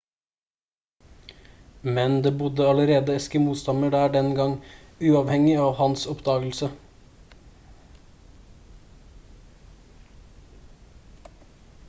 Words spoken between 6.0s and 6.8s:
oppdagelse